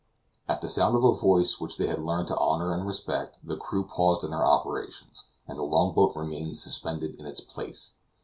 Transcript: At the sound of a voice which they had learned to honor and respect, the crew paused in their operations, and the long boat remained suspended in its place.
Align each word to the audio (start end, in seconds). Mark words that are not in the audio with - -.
At 0.47 0.61
the 0.61 0.67
sound 0.67 0.95
of 0.95 1.03
a 1.03 1.11
voice 1.11 1.61
which 1.61 1.77
they 1.77 1.85
had 1.85 1.99
learned 2.01 2.29
to 2.29 2.37
honor 2.39 2.73
and 2.73 2.87
respect, 2.87 3.37
the 3.43 3.55
crew 3.55 3.85
paused 3.85 4.23
in 4.23 4.31
their 4.31 4.43
operations, 4.43 5.25
and 5.47 5.59
the 5.59 5.61
long 5.61 5.93
boat 5.93 6.15
remained 6.15 6.57
suspended 6.57 7.13
in 7.19 7.27
its 7.27 7.39
place. 7.41 7.93